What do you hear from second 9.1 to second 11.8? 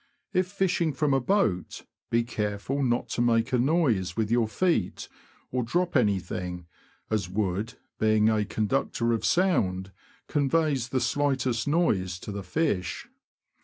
of sound, conveys the slightest